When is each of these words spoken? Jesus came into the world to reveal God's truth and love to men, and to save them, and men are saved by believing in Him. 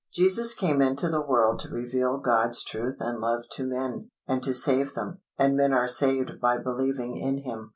Jesus 0.11 0.55
came 0.55 0.81
into 0.81 1.09
the 1.09 1.21
world 1.21 1.59
to 1.59 1.69
reveal 1.69 2.17
God's 2.17 2.63
truth 2.63 2.97
and 2.99 3.19
love 3.21 3.47
to 3.51 3.63
men, 3.67 4.09
and 4.27 4.41
to 4.41 4.51
save 4.51 4.95
them, 4.95 5.19
and 5.37 5.55
men 5.55 5.73
are 5.73 5.87
saved 5.87 6.39
by 6.41 6.57
believing 6.57 7.17
in 7.17 7.43
Him. 7.43 7.69